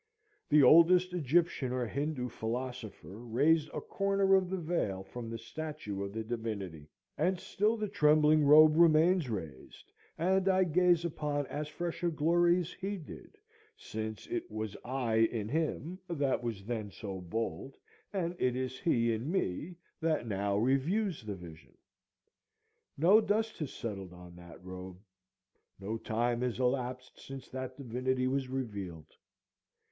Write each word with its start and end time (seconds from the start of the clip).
The 0.49 0.63
oldest 0.63 1.13
Egyptian 1.13 1.71
or 1.71 1.85
Hindoo 1.85 2.27
philosopher 2.27 3.19
raised 3.23 3.69
a 3.71 3.79
corner 3.81 4.33
of 4.33 4.49
the 4.49 4.57
veil 4.57 5.03
from 5.03 5.29
the 5.29 5.37
statue 5.37 6.03
of 6.03 6.11
the 6.11 6.23
divinity; 6.23 6.89
and 7.19 7.39
still 7.39 7.77
the 7.77 7.87
trembling 7.87 8.43
robe 8.43 8.75
remains 8.77 9.29
raised, 9.29 9.91
and 10.17 10.49
I 10.49 10.63
gaze 10.63 11.05
upon 11.05 11.45
as 11.45 11.67
fresh 11.67 12.01
a 12.03 12.09
glory 12.09 12.61
as 12.61 12.73
he 12.73 12.97
did, 12.97 13.37
since 13.77 14.25
it 14.25 14.49
was 14.49 14.75
I 14.83 15.17
in 15.17 15.47
him 15.49 15.99
that 16.09 16.41
was 16.41 16.65
then 16.65 16.89
so 16.89 17.21
bold, 17.21 17.77
and 18.11 18.35
it 18.39 18.55
is 18.55 18.79
he 18.79 19.13
in 19.13 19.31
me 19.31 19.75
that 19.99 20.25
now 20.27 20.57
reviews 20.57 21.23
the 21.23 21.35
vision. 21.35 21.77
No 22.97 23.21
dust 23.21 23.59
has 23.59 23.71
settled 23.71 24.13
on 24.13 24.35
that 24.37 24.65
robe; 24.65 24.97
no 25.79 25.99
time 25.99 26.41
has 26.41 26.59
elapsed 26.59 27.19
since 27.19 27.47
that 27.49 27.77
divinity 27.77 28.25
was 28.25 28.47
revealed. 28.49 29.15